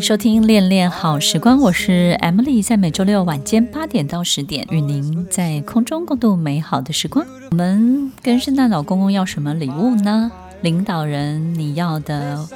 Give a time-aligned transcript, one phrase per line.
[0.00, 7.26] 收听《恋恋好时光》，我是 Emily，在每周六晚间八点到十点，与您在空中共度美好的时光。
[7.50, 10.32] 我们跟圣诞老公公要什么礼物呢？
[10.62, 12.48] 领导人，你要的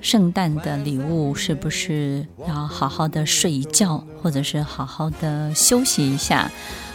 [0.00, 6.50] 圣诞的礼物是不是要好好的睡一觉，或者是好好的休息一下，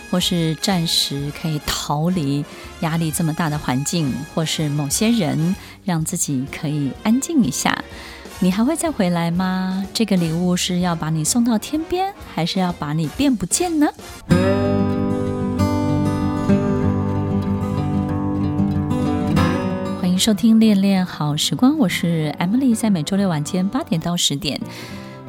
[0.09, 2.43] 或是暂时可以逃离
[2.79, 7.83] 压力这么大的环境，或是某些人让自己可以安静一下？
[8.43, 9.85] 你还会再回来吗？
[9.93, 13.87] 这个礼物是要把你送到天边，还是要把你变不见呢？
[19.97, 24.59] 欢迎收听《恋恋好时光》，我是 Emily，在每周六晚间八点到十点，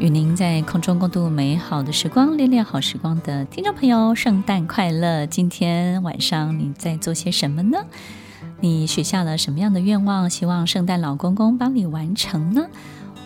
[0.00, 2.36] 与您在空中共度美好的时光。
[2.36, 5.25] 恋恋好时光的听众朋友，圣诞快乐！
[5.25, 7.78] 今天晚上你在做些什么呢？
[8.58, 10.28] 你许下了什么样的愿望？
[10.28, 12.66] 希望圣诞老公公帮你完成呢？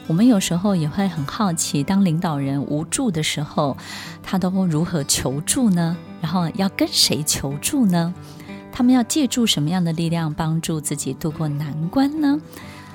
[0.09, 3.77] 我们有时候也会很好奇，当领导人无助的时候，
[4.23, 5.97] 他都如何求助呢？
[6.23, 8.15] 然后要跟谁求助呢？
[8.73, 12.41] 他们要借助什么样的力量帮助自己度过难关呢？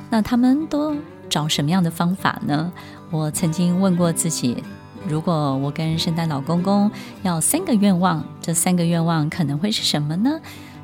[0.10, 0.96] 那他们都
[1.30, 2.74] 找什么样的方法呢？
[3.12, 4.64] 我曾经问过自己，
[5.08, 6.90] 如果我跟圣诞老公公
[7.22, 10.40] 要三个愿望，这三个愿望可能会是什么呢？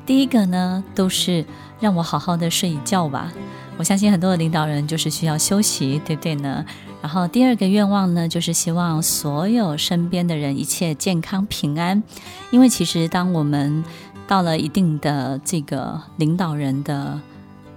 [0.06, 1.44] 第一个呢，都是
[1.80, 3.32] 让我好好的睡一觉吧。
[3.80, 6.62] 我相信很多的领导人就是需要休息，对不对呢？
[7.00, 12.02] 然后第二个愿望呢，就是希望所有身边的人一切健康平安。
[12.50, 13.82] 因为其实当我们
[14.28, 17.18] 到了一定的这个领导人的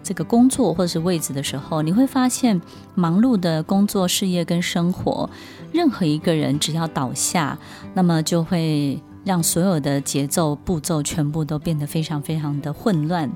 [0.03, 2.61] 这个工作或者是位置的时候，你会发现
[2.95, 5.29] 忙碌的工作、事业跟生活，
[5.71, 7.57] 任何一个人只要倒下，
[7.93, 13.31] 那么就会让所有的节奏步骤全部都变得非常非常的混乱，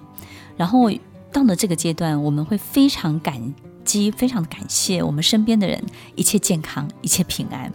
[0.58, 0.92] 然后。
[1.38, 3.54] 到了这个阶段，我们会非常感
[3.86, 5.80] 激，非常感谢我们身边的人，
[6.16, 7.72] 一切健康，一切平安。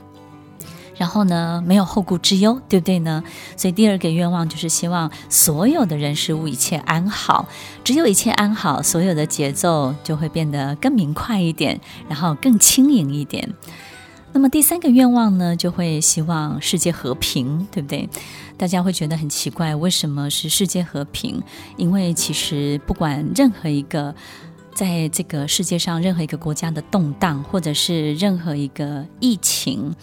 [0.97, 3.23] 然后呢，没有后顾之忧，对不对呢？
[3.56, 7.47] 所以第二个愿望就是希望所有的人事物一切安好。
[7.84, 13.49] 只有一切安好，所有的节奏就会变得更明快一点，然后更轻盈一点。
[14.32, 18.09] 那么第三个愿望呢，就会希望世界和平，对不对？
[18.56, 21.43] 大家会觉得很奇怪，为什么是世界和平？
[21.76, 24.15] 因为其实不管任何一个，
[24.75, 29.94] 在这个世界上任何一个国家的动荡，或者是任何一个疫情，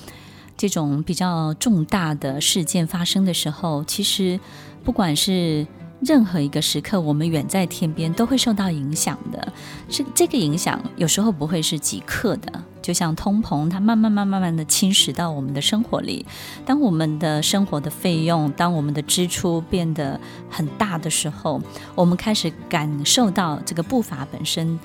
[0.56, 4.40] 这种比较重大的事件发生的时候，其实
[4.84, 5.66] 不管是。
[6.02, 9.52] 任何一个时刻，我们远在天边都会受到影响的。
[9.90, 16.26] 这这个影响有时候不会是即刻的，就像通膨，它慢慢、慢、慢慢的侵蚀到我们的生活里。
[16.66, 20.20] 当我们的生活的费用，当我们的支出变得
[20.50, 21.62] 很大的时候，
[21.96, 24.80] 我们开始感受到这个步伐本身，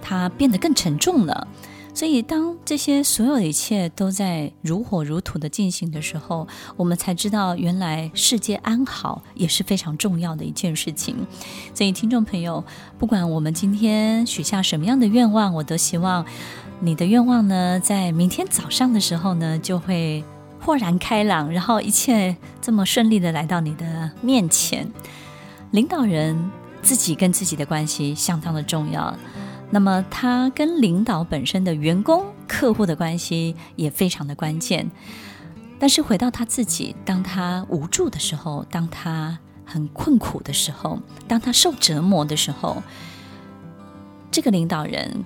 [0.00, 1.48] 它变得更沉重了。
[1.92, 6.46] 所以，当这些所有的一切都在如火如荼的进行的时候，
[6.76, 11.26] 我们才知道，原来世界安好也是非常重要的一件事情。
[11.74, 12.64] 所以，听众朋友，
[12.96, 16.24] 不管我们今天许下什么样的愿望，我都希望
[16.82, 20.24] 你的愿望呢，在明天早上的时候呢，就会
[20.58, 24.90] 豁然开朗，然后一切这么顺利的来到你的面前。
[25.72, 29.14] 领导人自己跟自己的关系相当的重要。
[29.70, 34.90] 那么，他跟领导本身的员工、客户的关系也非常的关键。
[35.78, 40.98] 但是回到他自己，当他无助的时候，当他很困苦的时候，
[41.28, 42.82] 当他受折磨的时候，
[44.30, 45.22] 这个领导人，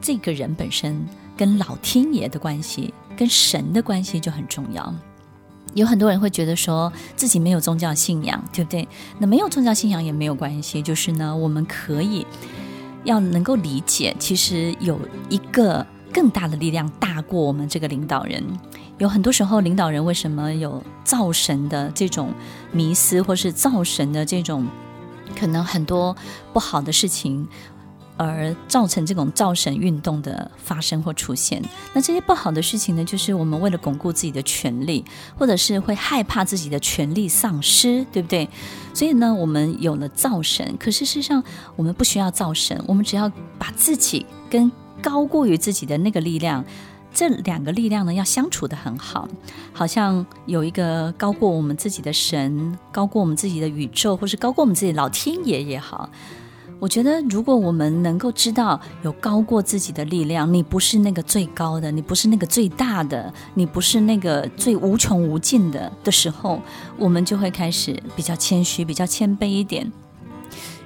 [0.00, 4.94] 这个人本身跟老天爷的关系、跟神的关系就很重要。
[5.74, 8.88] 有很多人会觉得说自己没有宗教信仰，对不对？
[9.18, 12.26] 那没有宗教信仰也没有关系，就是呢，我们可以。
[13.04, 14.98] 要能够理解，其实有
[15.30, 18.42] 一个更大的力量大过我们这个领导人。
[18.98, 22.34] 有很多时候，领导人为什么有造神的这种
[22.72, 24.66] 迷思，或是造神的这种
[25.38, 26.14] 可能很多
[26.52, 27.46] 不好的事情？
[28.18, 31.62] 而造成这种造神运动的发生或出现，
[31.94, 35.04] 那这些不好的事情呢，就是我们为了巩固自己的权利，
[35.38, 38.48] 或者是会害怕自己的权利丧失，对不对？
[38.92, 41.42] 所以呢，我们有了造神，可是事实上
[41.76, 46.64] 我们不需要造神，我们只要把自己跟高过于自己的那个力量
[47.14, 49.28] 这两个力量呢要相处得很好，
[49.72, 56.10] 好像有一个高过我们自己的神，高过我们自己的宇宙，或是高过我们自己老天爷也好。
[56.80, 66.62] 我觉得，如果我们能够知道有高过自己的力量，你不是那个最高的，你不是那个最大的，你不是那个最无穷无尽的的时候，
[66.96, 69.90] 我们就会开始比较谦虚，比较谦卑一点。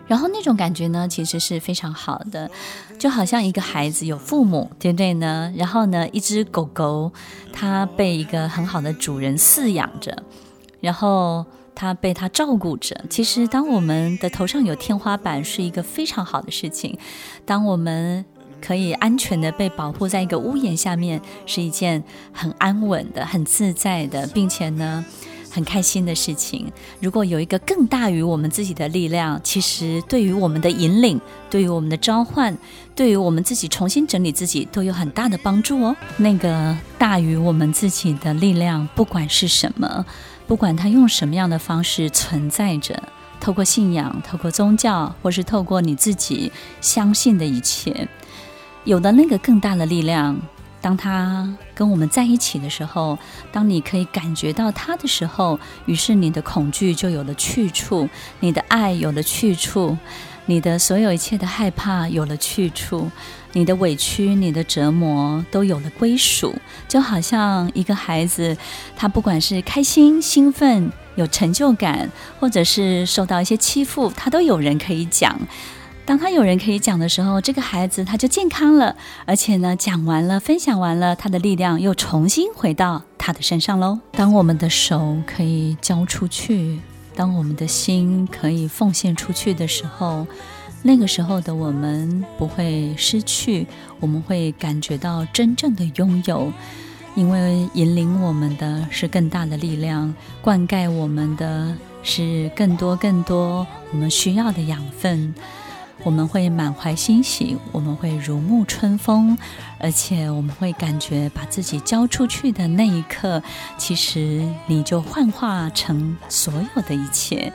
[0.06, 2.50] 然后那种感觉呢，其实是非常好的，
[2.98, 5.52] 就好像一个孩子有父母，对不对呢？
[5.56, 7.12] 然后呢，一只狗狗，
[7.52, 10.22] 它被一个很好的主人饲养着，
[10.80, 11.44] 然后。
[11.74, 13.04] 他被他照顾着。
[13.08, 16.96] 其实，当我们的头上有天花板，是一个非常好的事情；
[17.44, 18.24] 当我们
[18.60, 22.02] 可以安全的被保护在一个屋檐下面，是一件
[22.32, 25.04] 很安稳的、很自在的，并且呢，
[25.52, 26.72] 很开心的事情。
[27.00, 31.20] 如果有一个更大于我们自己的力量，其实对于我们的引领、
[31.50, 32.56] 对于我们的召唤、
[32.94, 35.96] 对于我们自己重新整理自己，都有很大的帮助哦。
[36.16, 40.04] 那个大于我们自己的力量，不管是什么。
[40.44, 43.00] 不管它用什么样的方式存在着，
[43.40, 46.50] 透过信仰，透过宗教，或是透过你自己
[46.81, 48.06] 相信的一切，
[48.84, 50.37] 有的那个更大的力量，
[50.82, 53.17] 当他跟我们在一起的时候，
[53.50, 58.06] 当你可以感觉到他的时候，于是你的恐惧就有了去处，
[58.40, 59.96] 你的爱有了去处，
[60.46, 63.11] 你的所有一切的害怕有了去处。
[63.55, 66.55] 你的委屈、你的折磨都有了归属，
[66.88, 68.56] 就好像一个孩子，
[68.96, 75.38] 他不管是开心、兴奋、有成就感，或者是受到一些欺负，他都有人可以讲。
[76.04, 83.99] 当他有人可以讲的时候，这个孩子他就健康了，而且呢，讲完了、分享完了，他的力量又重新回到他的身上喽。
[84.12, 86.81] 当我们的手可以交出去，
[87.14, 90.26] 当我们的心可以奉献出去的时候。
[90.84, 93.64] 那个时候的我们不会失去，
[94.00, 96.52] 我们会感觉到真正的拥有，
[97.14, 101.72] 因为引领我们的是更大的力量，灌溉我们的
[102.02, 105.32] 是更多更多我们需要的养分。
[106.04, 109.38] 我们会满怀欣喜，我们会如沐春风，
[109.78, 113.42] 而且我们会感觉把自己交出去的那一刻，
[113.78, 117.52] 其实你就幻化成所有的一切。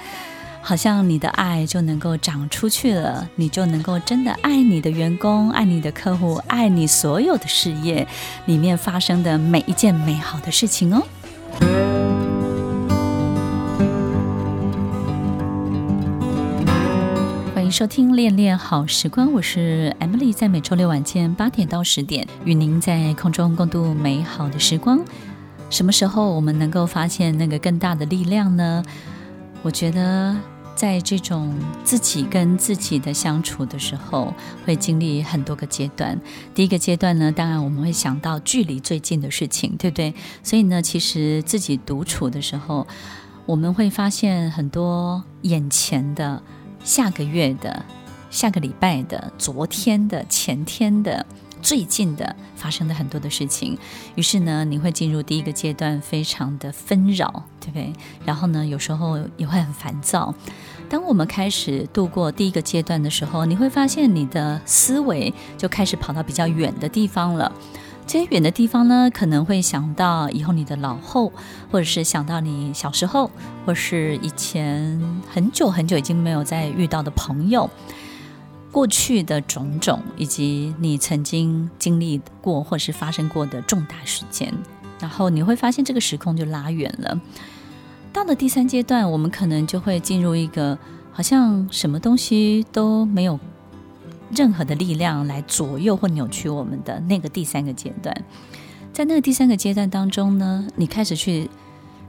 [0.61, 8.05] 好像你的爱就能够长出去了，你就能够真的爱你的员工，爱你的客户，爱你所有的事业
[8.47, 11.96] 里面发生的每一件美好的事情哦。
[17.77, 24.99] 收听《恋恋好时光》，我是 Emily，在每周六晚间八点到十点，与您在空中共度美好的时光。
[25.69, 28.83] 什么时候我们能够发现那个更大的力量呢？
[29.61, 30.35] 我觉得。
[30.75, 31.53] 在这种
[31.83, 34.33] 自己跟自己的相处的时候，
[34.65, 36.19] 会经历很多个阶段。
[36.55, 40.13] 第一个阶段呢，当然我们会想到距离最近的事情，对不对？
[40.41, 42.85] 所以呢，其实自己独处的时候，
[43.47, 46.43] 我们会发现很多眼前的、
[46.87, 47.83] 下个月的、
[48.29, 51.25] 下个礼拜的、昨天的、前天的。
[51.59, 53.77] 最近的发生的很多的事情，
[54.15, 57.91] 于是呢，你会进入第一个阶段，非常的纷扰，对不对？
[58.23, 60.33] 然后呢，有时候也会很烦躁。
[60.87, 67.51] 当我们开始度过第一个阶段的时候，你会发现你的思维就开始跑到比较远的地方了。
[68.07, 71.31] 这些远的地方呢，可能会想到以后你的老后，
[71.69, 73.29] 或者是想到你小时候，
[73.65, 74.97] 或是以前
[75.29, 77.69] 很久很久已经没有再遇到的朋友。
[78.71, 84.53] 过去的种种，以及你曾经经历过或是发生过的重大事件，
[84.99, 87.19] 然后你会发现这个时空就拉远了。
[88.13, 90.77] 到了第三阶段，我们可能就会进入一个
[91.11, 93.37] 好像什么东西都没有
[94.35, 98.23] 任何的力量来左右或扭曲我们的那个第三个阶段。
[98.93, 101.49] 在那个第三个阶段当中呢，你开始去。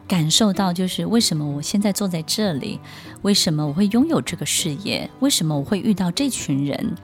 [0.06, 2.80] 感受到就是为什么我现在坐在这里，
[3.20, 6.94] 为什么我会拥有这个事业，为什么我会遇到这群人，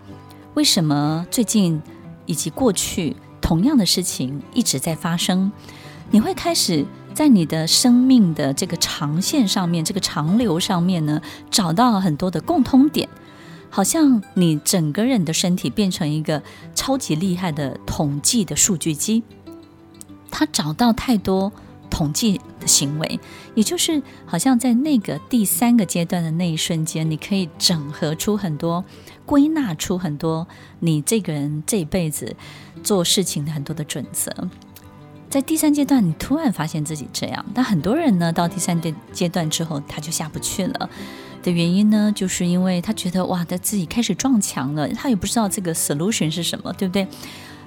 [0.54, 1.82] 为什么最近
[2.24, 5.52] 以及过去同样的事情一直在发生，
[6.10, 13.06] 你会开始在你的生命的这个长线上面，这个长流上面呢，找到很多的共通点，
[13.74, 16.40] 好像你整个人的身体变成一个
[16.76, 19.24] 超级厉害的统计的数据机，
[20.30, 21.52] 他找到太多。
[21.90, 23.20] 统计的行为，
[23.54, 28.84] 也就是好像在那个第三个阶段的那一瞬间，你可以整合出很多、
[29.24, 30.48] 归纳出很多
[30.80, 32.34] 你这个人这一辈子
[32.82, 34.32] 做事情的很多的准则。
[35.30, 40.90] 在第三阶段，你突然发现自己这样，但很多人呢，到第三阶阶段之后，他就下不去了
[41.44, 47.06] 的原因呢，就是因为他觉得哇，他自己开始撞墙了，他也不知道这个 solution 是什么，对不对？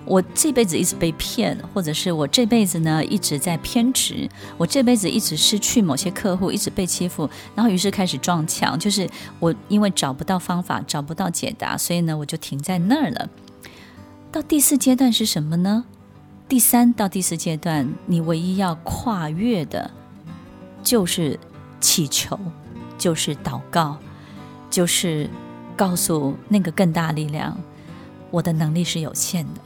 [0.04, 9.08] 我这辈子一直被骗，或者是我这辈子呢一直在偏执，我这辈子一直失去某些客户，一直被欺负，然后于是开始撞墙，就是
[9.40, 13.30] 我因为找不到方法，找不到解答，所以呢我就停在那儿了。
[14.32, 15.84] 到第四阶段是什么呢？
[16.48, 19.92] 第三到第四阶段，你唯一要跨越的，
[20.82, 21.38] 就是
[21.82, 22.40] 祈求，
[22.98, 23.98] 就是祷告，
[24.70, 25.30] 就是
[25.76, 27.58] 告诉那个更大力量，
[28.32, 29.62] 我的能力是有限的。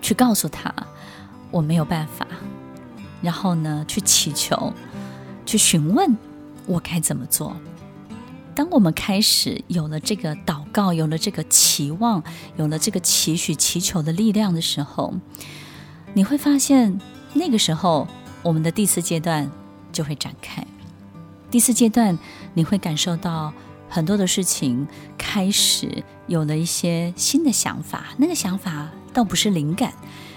[0.00, 0.74] 去告诉他，
[1.50, 2.26] 我没有办法。
[3.20, 4.72] 然后呢，去祈求，
[5.46, 6.16] 去询问，
[6.66, 7.56] 我该怎么做。
[8.54, 12.22] 当我们开始有了这个祷告，有了这个期望，
[12.56, 15.14] 有了这个期许、祈求的力量的时候，
[16.14, 17.00] 你会发现，
[17.32, 18.08] 那个时候
[18.42, 19.48] 我们的第四阶段
[19.92, 20.66] 就会展开。
[21.52, 22.18] 第四阶段，
[22.54, 23.52] 你会感受到
[23.86, 28.06] 很多的事情开始有了一些新的想法。
[28.16, 29.92] 那个想法倒不是灵感，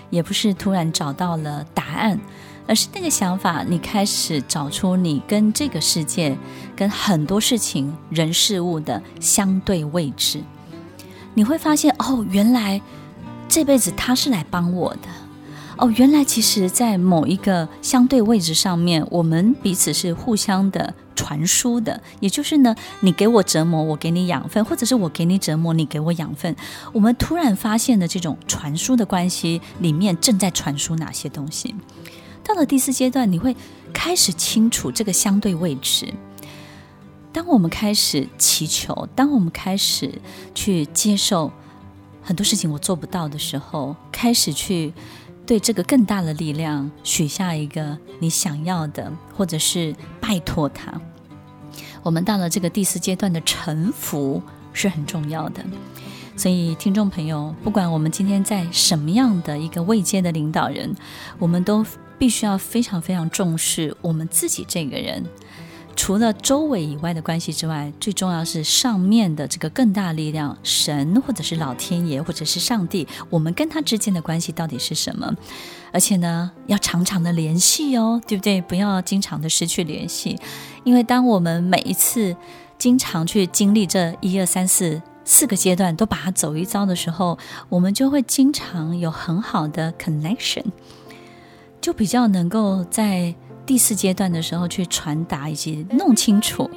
[0.10, 2.20] 也不是突然找到了答案。
[2.68, 6.38] 而是那个想法，你开始找出你跟这个世界、
[6.76, 10.44] 跟很多事情、人事物的相对位置，
[11.36, 12.82] 你会发现哦，原来
[13.48, 15.08] 这辈子他是来帮我的。
[15.78, 20.96] 哦，原来其实，在某一个相对位置上面，我们彼此是互相的
[21.26, 22.00] 传输的。
[22.20, 26.56] 也就是呢，你给我折磨，我给你养分，或者是我给你折磨，你给我养分。
[26.94, 31.74] 我们突然发现的这种传输的关系里面，正在传输哪些东西？
[32.44, 33.56] 到了第四阶段，你会
[33.92, 36.14] 开始清楚这个相对位置。
[37.34, 40.22] 当我们开始祈求，当我们开始
[40.54, 41.52] 去接受
[42.22, 44.94] 很多事情我做不到的时候，开始去
[45.46, 50.94] 对这个更大的力量许下一个你想要的，或者是拜托他。
[52.06, 54.40] 我们到了这个第四阶段的沉浮
[54.72, 55.66] 是很重要的。
[56.38, 60.96] 所以，听众朋友，不管我们今天在什么样的一个位阶的领导人，
[61.40, 61.84] 我们都。
[62.18, 65.22] 必须要非常非常重视我们自己这个人，
[66.06, 75.34] 除了周围以外的关系之外，最重要是上面的这个更大力量，神或者是老天爷或者是上帝，我们跟他之间的关系到底是什么？
[75.92, 78.62] 而且呢，要常常的联系哦，对不对？
[78.62, 80.38] 不要经常的失去联系，
[80.84, 82.38] 因为当我们每一次
[82.78, 87.36] 经常去经历这一二三四四个阶段，都把它走一遭的时候，
[87.68, 90.66] 我们就会经常有很好的 connection。
[91.82, 93.34] 就比较能够在
[93.66, 96.70] 第四阶段的时候去传达以及弄清楚，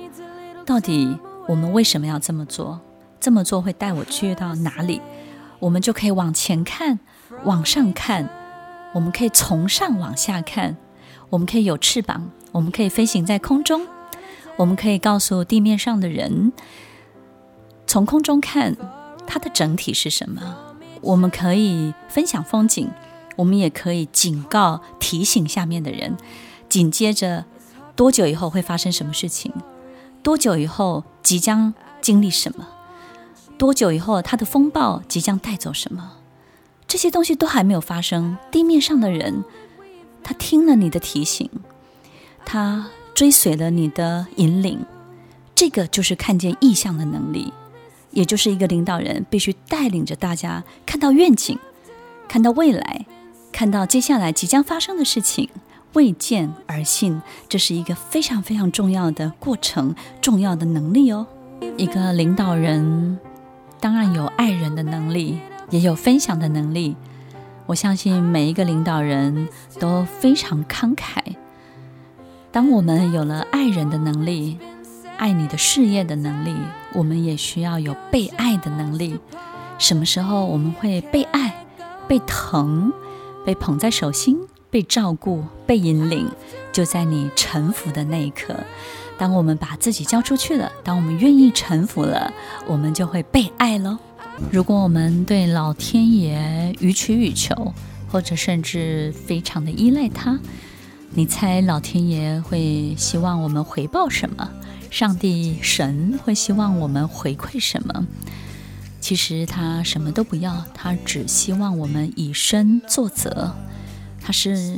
[0.64, 2.80] 到底我们为什么要这么做？
[3.20, 5.00] 这么做会带我去到哪里？
[5.58, 6.98] 我们就可以往前看，
[7.44, 8.28] 往上看，
[8.94, 10.76] 我们可以从上往下看，
[11.30, 13.86] 我们可以有翅膀，我们可以飞行在空中，
[14.56, 16.52] 我们可以告诉地面上的人，
[17.86, 18.76] 从空中看
[19.26, 20.56] 它的整体是什么？
[21.02, 22.90] 我们可以分享风景。
[23.36, 26.16] 我们也可以警告、提醒下面的人，
[26.68, 27.44] 紧接着
[27.96, 29.52] 多久以后会发生什么事情？
[30.22, 32.68] 多久以后即将经历什么？
[33.56, 36.12] 多久以后他的风暴即将带走什么？
[36.86, 38.36] 这些东西都还没有发生。
[38.50, 39.44] 地面上的人，
[40.22, 41.50] 他听了你的提醒，
[42.44, 44.84] 他追随了你的引领，
[45.54, 47.52] 这个就是看见意向的能力，
[48.10, 51.58] 也就是一个领导人必须带领着大家看到愿景，
[52.28, 53.06] 看到未来。
[53.50, 55.48] 看到接下来即将发生的事情，
[55.94, 61.26] 未见而信，这是一个非常非常重要的过程，重要的能力哦。
[61.76, 63.18] 一个领导人
[63.80, 65.38] 当然有爱人的能力，
[65.70, 66.96] 也有分享的能力。
[67.66, 71.18] 我相信每一个领导人都非常慷慨。
[72.50, 74.58] 当我们有了爱人的能力，
[75.16, 76.54] 爱你的事业的能力，
[76.94, 79.18] 我们也需要有被爱的能力。
[79.78, 81.66] 什么时候我们会被爱、
[82.06, 82.92] 被疼？
[83.46, 84.38] 被捧在手心，
[84.70, 86.28] 被照顾，被引领，
[86.72, 88.54] 就在你臣服的那一刻。
[89.18, 92.32] 当我们把自己交出去了，当我们愿意臣服了，
[92.66, 93.98] 我们就会被爱喽。
[94.52, 97.74] 如果我们对老天爷予取予求，
[98.10, 100.38] 或者甚至非常的依赖他，
[101.10, 104.48] 你猜老天爷会希望我们回报什么？
[104.90, 108.06] 上帝神会希望我们回馈什么？
[109.00, 113.54] 其实他什么都不要，他只希望我们以身作则。
[114.28, 114.76] 他是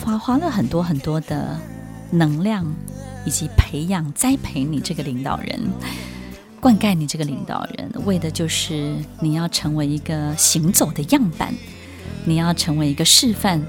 [0.00, 1.58] 花花了很多很多的
[2.12, 2.72] 能量，
[3.26, 5.60] 以及培养栽培你这个领导人，
[6.60, 11.52] 灌溉你这个领导人，为的就是你要成为一个行走的样板，
[12.24, 13.60] 你要成为一个示范，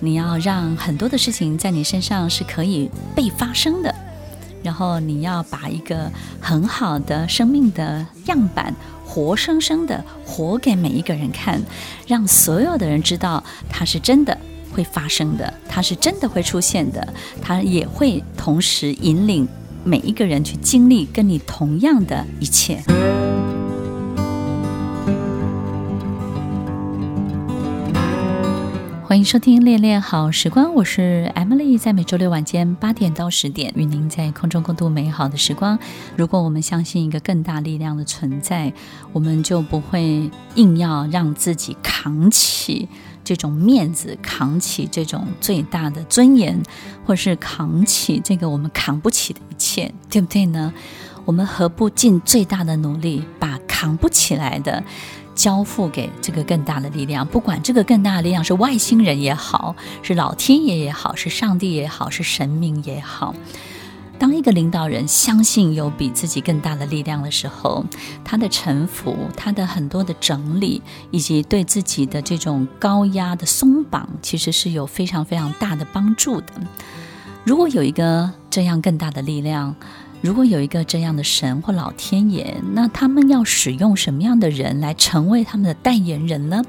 [0.00, 3.94] 你要让很多的事情在你身上是可以被发生的。
[4.66, 11.62] 然后你要把一个很好的生命的样板，活生生的活给每一个人看，
[12.08, 14.36] 让所有的人知道它是真的
[14.72, 19.46] 会发生的，它是真的会出现的，它也会同时引领
[19.84, 22.82] 每一个人去经历跟你同样的一切。
[29.16, 35.78] 欢迎收听《恋恋好时光》，我是 Emily，在每周六晚间八点到十点，与您在空中共度美好的时光。
[36.18, 38.70] 如果我们相信一个更大力量的存在，
[39.14, 42.86] 我们就不会硬要让自己扛起
[43.24, 46.62] 这种面子，扛起这种最大的尊严，
[47.06, 50.74] 或是扛起这个我们扛不起的一切，对不对呢？
[51.24, 54.84] 我们何不尽最大的努力，把扛不起来的，
[55.36, 63.32] 交付给这个更大的力量，不管这个更大的力量是外星人也好，是老天爷也好，是上帝也好，是神明也好。
[64.18, 67.84] 当一个领导人相信有比自己更大的力量的时候，
[68.24, 76.46] 他的臣服，他的很多的整理，以及对自己的这种高压的松绑，其实是有非常非常大的帮助的。
[77.44, 79.76] 如果有一个这样更大的力量，
[80.26, 86.64] 如果有一个这样的神或老天爷，那他们要使用什么样的人来成为他们的代言人呢？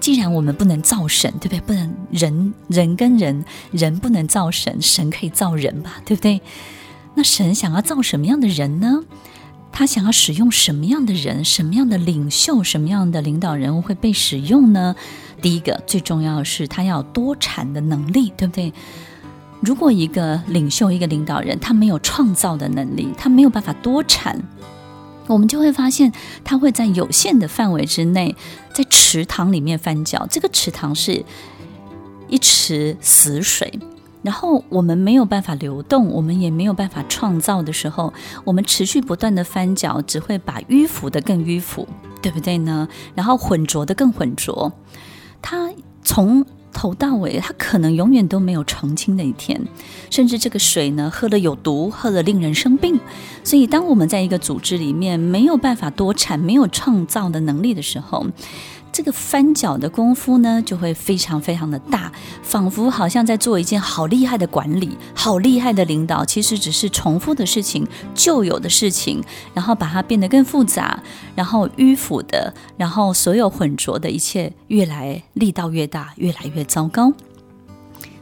[0.00, 1.60] 既然我们不能造神，对不对？
[1.60, 6.40] 不能人人跟人，人不能造神，神可以造人吧，对不对？
[7.14, 9.02] 那神想要造什么样的人呢？
[9.70, 11.44] 他想要使用什么样的人？
[11.44, 12.62] 什么样的领袖？
[12.62, 14.96] 什么样的领导人物会被使用呢？
[15.42, 18.72] 第一个最重要的是，他要多产的能力，对不对？
[19.64, 24.38] 如果一个领袖、一个领导人，他没有创造的能力，他没有办法多产，
[25.26, 26.12] 我们就会发现
[26.44, 28.36] 他会在有限的范围之内，
[28.74, 30.26] 在池塘里面翻搅。
[30.30, 31.24] 这个池塘是
[32.28, 33.80] 一池死水，
[34.22, 38.12] 然后我们没有办法流动，我们也没有办法创造的时候，
[38.44, 41.88] 我们持续不断的翻搅，只会把迂腐的更迂腐，
[42.20, 42.86] 对不对呢？
[43.14, 44.72] 然后浑浊的更浑浊，
[45.40, 45.70] 他
[46.02, 46.44] 从。
[46.74, 49.58] 头到尾，他可能永远都没有澄清的一天，
[50.10, 53.00] 甚至这个水呢，喝了有毒，喝了令人生病。
[53.42, 58.26] 所以，当我们在一个组织里面没有办法多产、没有创造的能力的时候，
[58.94, 62.12] 这个翻搅的功夫呢，就会非常非常的大，
[62.44, 69.20] 仿佛好像在做一件好厉害的管理、好厉害的领导，其实只是重复的事情、旧有的事情，
[69.52, 71.02] 然后把它变得更复杂，
[71.34, 77.12] 然后迂腐的，然后所有混浊的一切，越来力道越大，越来越糟糕。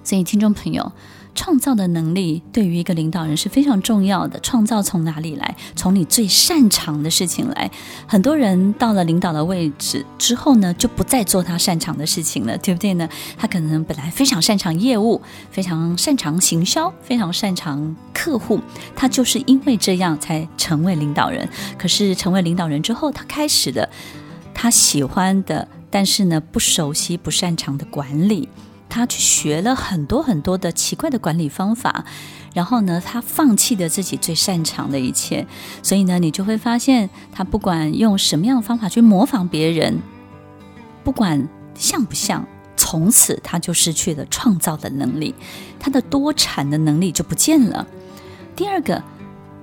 [0.03, 0.91] 所以，听众朋友。
[1.35, 4.39] 创造的能力对于一个领导人是非常重要的。
[4.41, 5.57] 创造从哪里来？
[5.75, 7.71] 从你最擅长的事情来。
[8.07, 13.09] 很多人到了领导的位置之后呢，就不再做他擅长的事情了，对不对呢？
[13.37, 18.61] 他可能本来非常擅长业务，非常擅长行销，非常擅长客户。
[18.95, 21.49] 他就是因为这样才成为领导人。
[21.79, 23.89] 可是成为领导人之后，他开始的
[24.55, 28.49] 他喜欢的，但是呢，不熟悉、不擅长的管理。
[28.93, 32.05] 他去学了很多很多的奇怪的管理方法，
[32.53, 35.47] 然后呢，他放弃了自己最擅长的一切，
[35.83, 39.99] 所以呢，你就会发现，他不管用什么样的方法去模仿别人，
[41.03, 45.35] 不管像不像，从此他就失去了创造的能力，
[45.81, 47.87] 他的多产的能力就不见了。
[48.55, 49.03] 第二个，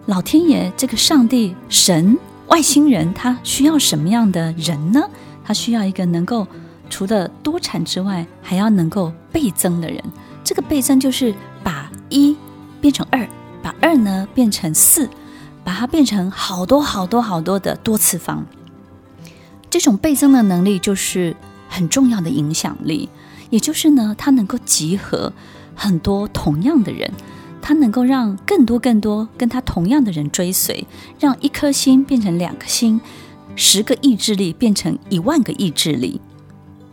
[0.08, 5.08] 老天爷这个上帝、神、外星人，他需要什么样的人呢？
[5.46, 6.48] 他需要一个能够。
[6.90, 10.04] 除了多产之外，还要能够倍增的人。
[10.44, 12.36] 这个倍增就是把一
[12.82, 13.28] 变成二，
[13.62, 15.08] 把二呢变成四，
[15.64, 18.46] 把它变成好多好多好多的多次方。
[19.70, 21.36] 这种倍增的能力就是
[21.68, 23.10] 很重要的影响力，
[23.52, 25.32] 也就是呢，它能够集合
[25.76, 27.12] 很多同样的人，
[27.62, 30.88] 它能够让更多更多跟他同样的人追随，
[31.20, 33.00] 让一颗心变成两颗心，
[33.56, 36.20] 十个意志力变成一万个意志力。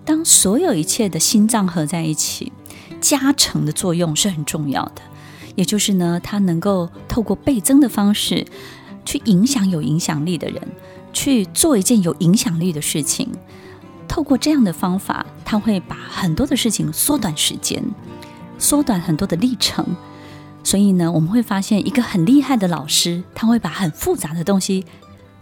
[0.07, 2.53] 当所有一切的心脏合在一起，
[3.01, 5.03] 加成的作用是很重要的。
[5.57, 8.47] 也就是呢，它能够透过倍增的方式，
[9.05, 10.63] 去影响有影响力的人，
[11.13, 13.29] 去做一件有影响力的事情。
[14.07, 17.83] 透过这样的方法，它会把很多的事情缩短时间，
[18.59, 19.85] 缩短很多的历程。
[20.63, 24.85] 所以呢，我们会发现一个很厉害的老师，他会把很复杂的东西。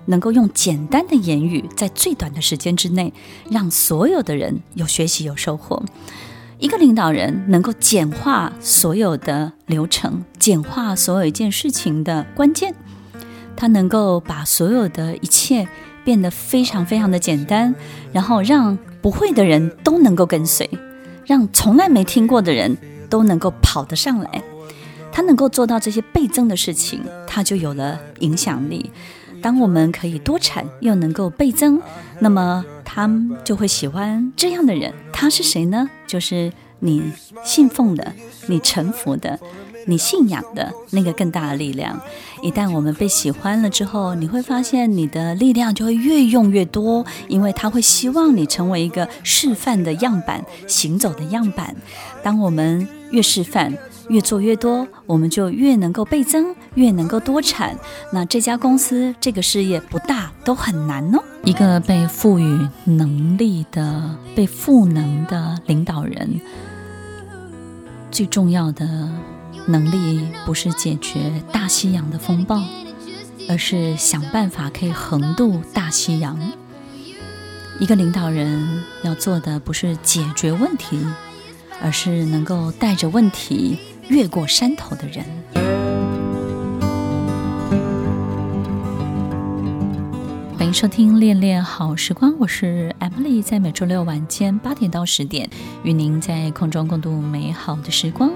[0.07, 3.12] 能够用简单的言语，在最短的时间之内，
[3.51, 5.83] 让所有的人有学习、有收获。
[6.59, 12.75] 一个领导人能够简化所有的流程，简化所有一件事情的关键，
[13.57, 15.67] 他能够把所有的一切
[16.05, 17.75] 变得非常非常的简单，
[18.12, 20.71] 然后让不会的人都能够跟随，
[21.27, 22.79] 让从来没听过的人
[23.11, 24.43] 都能够跑得上来。
[25.12, 28.90] 他能够做到这些倍增的事情，他就有了影响力。
[29.44, 31.78] 当我们可以多产又能够倍增，
[32.20, 34.90] 那么他们就会喜欢这样的人。
[35.12, 35.90] 他是谁呢？
[36.07, 37.12] 就是你
[37.44, 38.11] 信奉的、
[38.46, 39.38] 你臣服的、
[39.87, 42.00] 你信仰的那个更大的力量。
[42.40, 51.76] 一旦我们被喜欢了之后，你会发现你的力量就会越用越多，因为他会希望你成为一个示范的样板、行走的样板。
[52.22, 53.76] 当我们越示范，
[54.09, 57.79] 越做越多，我们就越能够倍增，越能够多产。
[58.12, 61.23] 那这家公司这个事业不大都很难哦。
[61.45, 66.40] 一个被赋予能力的、被赋能的领导人，
[68.11, 69.11] 最重要的
[69.67, 72.62] 能力不是解决大西洋的风暴，
[73.49, 76.38] 而是想办法可以横渡大西洋。
[77.81, 81.05] 一个领导人要做的不是解决问题，
[81.83, 83.79] 而是能够带着问题。
[84.09, 85.25] 越过山头的人，
[90.59, 95.49] 欢迎收听《恋恋好时光》，我是 Emily，在每周六晚间八点到十点，
[95.85, 98.31] 与您在空中共度美好的时光。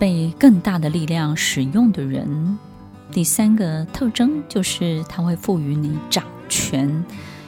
[0.00, 2.58] 被更大的力量使用的人，
[3.12, 7.04] 第三个特征就是他会赋予你掌权，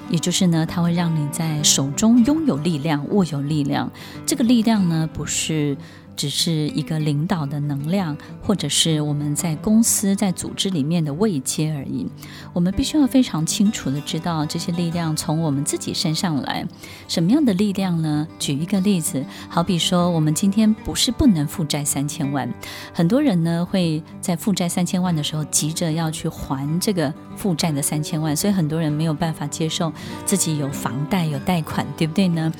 [0.08, 3.90] 也就是呢，他会让你在手中拥有力量，握有力量。
[4.24, 5.76] 这个力量呢，不是。
[6.16, 12.06] 只是一个领导的能量，或者是我们在公司、在组织里面的位阶而已。
[12.52, 16.66] 我们必须要非常清楚地知道这些力量从我们自己身上来。
[17.08, 18.26] 什么样的力量呢？
[18.38, 22.52] 举一个例子，好比说，我们今天不是不能负债三千万，
[22.92, 29.92] 很多人呢会在负债三千万的时候急着要去还这个负债的三千万，所以很多人没有办法接受
[30.24, 32.52] 自己有房贷、有贷款，对不对呢？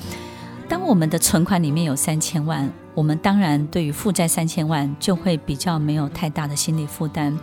[0.71, 7.37] 当我们的存款里面有三千万，我们当然对于负债三千万就会比较没有太大的心理负担。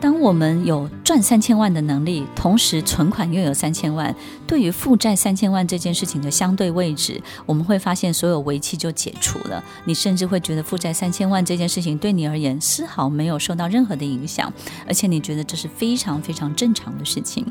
[0.00, 4.14] 当我们有赚三千万的能力，同时存款又有三千万，
[4.46, 9.62] 对于负债三千万这件事情的相对位置，我们会发现所有危机就解除了。
[9.84, 14.52] 你甚至会觉得负债三千万这件事情对你而言丝毫没有受到任何的影响，
[14.86, 17.44] 而且你觉得这是非常非常正常的事情。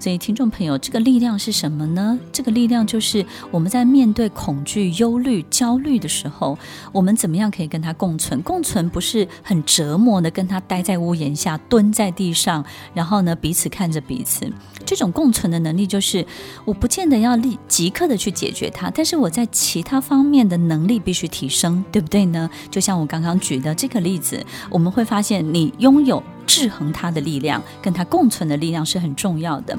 [0.00, 2.16] 所以，听众朋友，这个力量是什么呢？
[2.30, 6.56] 这个力量就是我们在面对恐惧、忧虑、焦虑的时候，
[6.92, 8.40] 我们怎么样可以跟它共存？
[8.42, 14.52] 共存不是很折磨的跟它待在屋檐下蹲在地上，然后呢，彼此看着彼此。
[14.84, 16.26] 这种共存的能力，就是
[16.64, 22.50] 我不见得要立即刻的去解决它，但是我在其他方面的能力必须提升，对不对呢？
[22.68, 29.78] 就像我刚刚举的这个例子，我们会发现你拥有制衡它的力量，跟它共存的力量是很重要的。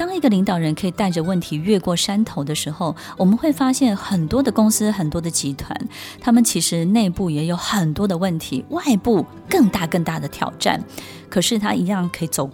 [0.00, 5.78] 当一个领导人可以带着问题越过山头的时候，我们会发现很多的公司、很多的集团，
[6.18, 10.82] 他们其实内部也有很多的问题，外部更大更大的挑战。
[11.28, 12.48] 可是他一样可以走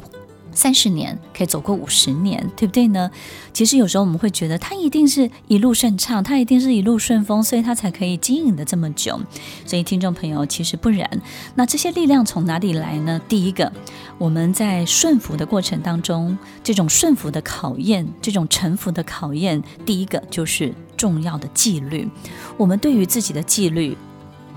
[0.57, 3.11] 三十年，可以走过五十年，对不对呢？
[3.53, 9.21] 其实有时候我们会觉得他一定是一路顺畅，他一定是一路顺风，所以他才可以经营的这么久。
[9.67, 11.09] 所以听众朋友，其实不然。
[11.55, 13.21] 那这些力量从哪里来呢？
[13.29, 13.71] 第一个，
[14.19, 22.09] 我们在顺服的过程当中，这种顺服的考验，这种臣服的考验，第一个就是重要的纪律。
[22.57, 23.97] 我们对于自己的纪律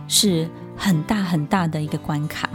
[0.07, 2.49] 是很大很大的一个关卡。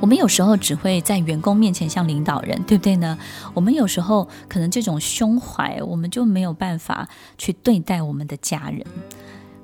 [0.00, 3.18] 我们有时候只会在员工面前像领导人，对不对呢？
[3.52, 8.84] 我们有时候可能这种胸怀，我们就没有办法去对待我们的家人。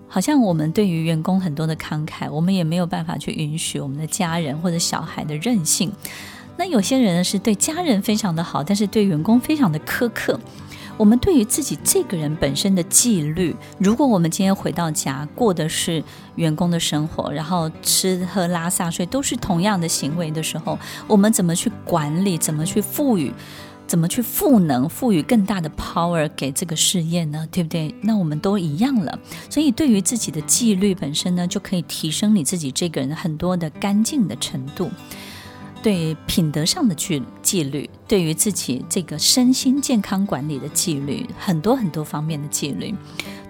[0.09, 5.93] 好像我们对于员工很多的慷慨，我们也没有办法去允许我们的家人或者小孩的任性。
[6.57, 10.39] 那有些人，是对家人非常的好，但是对员工非常的苛刻。
[10.97, 16.03] 我们对于自己这个人本身的纪律，如果我们今天回到家过的是
[16.37, 20.79] 员工的生活，然后吃喝拉撒睡都是同样的行为的时候，
[21.09, 22.39] 我们怎么去管理？
[22.39, 23.33] 怎么去赋予？
[23.87, 24.89] 怎么去赋能？
[24.89, 27.47] 赋予更大的 power 给这个事业呢？
[27.51, 27.95] 对不对？
[28.01, 29.19] 那我们都一样了。
[29.51, 34.91] 所以对于自己的纪律本身呢，就可以提升你自己这个人很多的干净的程度。
[35.85, 42.95] 对品德上的纪纪律，对于自己这个身心健康管理的纪律，很多很多方面的纪律，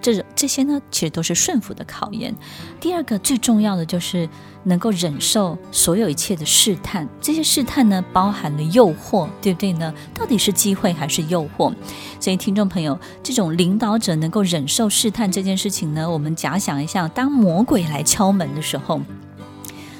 [0.01, 2.35] 这这些呢，其实都是顺服的考验。
[2.77, 4.27] 第二个最重要的就是
[4.65, 9.93] 能够忍受所有一切的试探，这些试探呢，包含了诱惑，对不对呢？
[10.13, 11.73] 到底是机会还是诱惑？
[12.19, 18.99] 所以听众朋友，这种领导者能够忍受试探这件事情呢，我们假想一下，当魔鬼来敲门的时候。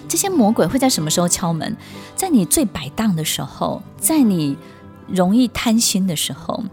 [0.07, 1.75] 这些魔鬼会在什么时候敲门？
[2.15, 4.57] 在你最摆荡的时候，在你
[5.07, 6.63] 容易贪心的时候，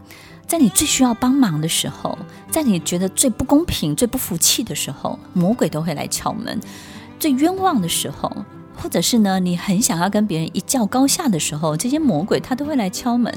[0.46, 2.16] 在你最需要帮忙的时候，
[2.50, 6.60] 在你觉得最不公平、最不服气的时候，魔鬼都会来敲门。
[7.18, 8.30] 最冤枉的时候，
[8.76, 13.32] 或者是呢，你很想要跟别人一较高下的时候，这些魔鬼他都会来敲门。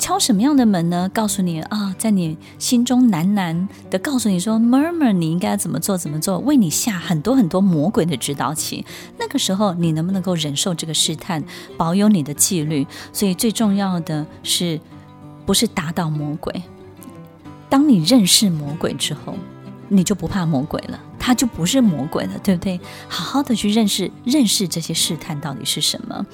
[0.00, 1.08] 敲什么样的门呢？
[1.12, 8.84] 告诉你啊，在你心中喃喃的告诉你说，murmur，你应该怎么做怎么做，为你下很多很多魔鬼的指导棋。
[9.18, 11.44] 那个时候，你能不能够忍受这个试探，
[11.76, 12.86] 保有你的纪律？
[13.12, 14.80] 所以最重要的是，
[15.44, 16.62] 不是打倒魔鬼。
[17.68, 19.34] 当你认识魔鬼之后，
[19.88, 22.80] 你就不怕魔鬼了，他就不是魔鬼了，对不对？
[23.06, 26.24] 好好的去认识认识这些试探到底是什么。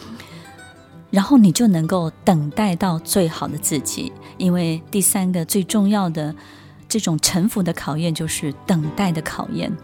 [1.17, 6.35] 然后你就能够等待到最好的自己，因为第三个最重要的
[6.87, 9.75] 这种臣服的考验就是等待的考验。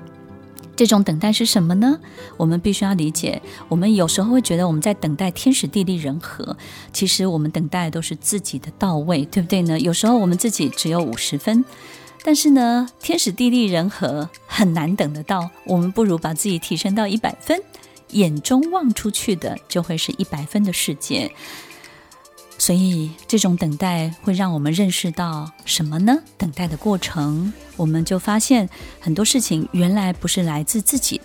[0.76, 1.98] 这种等待是什么呢？
[2.36, 3.40] 我们必须要理解，
[3.70, 6.54] 我们有时候会觉得我们在等待天时地利人和，
[6.92, 9.80] 其实我们等待的都是自己的到位，对不对呢？
[9.80, 11.64] 有时候我们自己只有五十分，
[12.22, 17.58] 但是呢，天时地利人和很难等得到，我们不如把自己提升到一百分。
[18.12, 21.30] 眼中望出去的就会是一百分的世界，
[22.56, 26.16] 所以这种等待会让我们认识到什么呢？
[26.38, 28.68] 等待的过程，我们就发现
[29.00, 31.24] 很多事情原来不是来自自己的。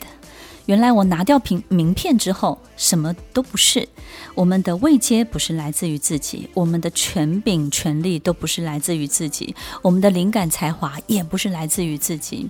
[0.66, 3.88] 原来我拿掉名名片之后，什么都不是。
[4.36, 12.50] 我们的位阶不是来自于自己，我们的权柄、权力都不是来自于自己，我们的灵感、才华也不是来自于自己。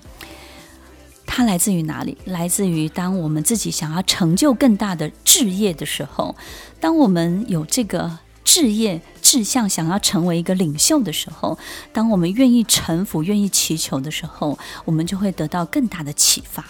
[1.37, 2.17] 它来自于哪里？
[2.25, 6.35] 来自于当我们自己想要成就更大的志业的时候，
[6.79, 11.55] 当我们有这个志业志向，想要成为一个领袖的时候，
[11.93, 16.65] 当我们愿意臣服、愿意祈求的时候，我们就会得到更大的启发，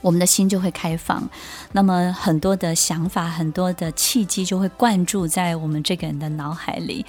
[0.00, 1.28] 我们的心就会开放，
[1.72, 7.04] 那么很多的想法、很多的契机就会灌注在我们这个人的脑海里。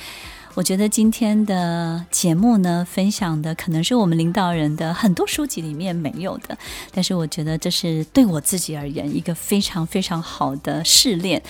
[0.56, 6.58] 我觉得今天的节目呢，分享的可能是我们领导人的很多书籍里面没有的，
[6.94, 11.44] 但是我觉得这是对我自己而言一个非常非常好的试炼，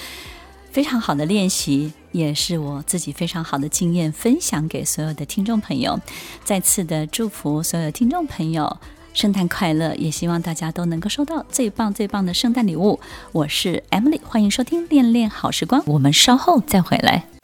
[0.71, 5.99] 非常好的练习，也是我自己非常好的经验，分享给所有的听众朋友。
[6.43, 8.77] 再次的祝福所有听众朋友。
[9.13, 9.95] 圣诞快乐！
[9.95, 12.99] 也希望大家都能够收到最棒最棒的圣诞礼物。
[13.31, 17.34] 我是 Emily，欢迎收听《恋恋好时光》，我们稍后再回来。